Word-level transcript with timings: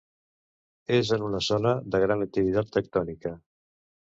És 0.95 1.11
en 1.17 1.25
una 1.27 1.41
zona 1.49 1.75
de 1.97 2.01
gran 2.07 2.25
activitat 2.29 2.75
tectònica. 2.79 3.37